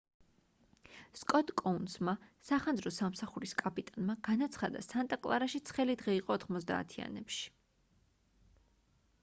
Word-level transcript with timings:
სკოტ 1.19 1.51
კოუნსმა 1.61 2.15
სახანძრო 2.47 2.91
სამსახურის 2.95 3.53
კაპიტანმა 3.59 4.15
განაცხადა 4.29 4.81
სანტა 4.87 5.19
კლარაში 5.27 5.61
ცხელი 5.71 5.97
დღე 6.03 6.19
იყო 6.23 6.39
90-ანებში 6.47 7.45